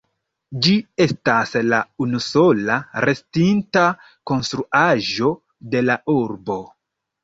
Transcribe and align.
Ĝi 0.67 0.71
estas 1.05 1.53
la 1.73 1.83
unusola 2.07 2.79
restinta 3.07 3.87
konstruaĵo 4.33 5.33
de 5.75 5.89
la 5.91 6.03
urbo. 6.21 6.63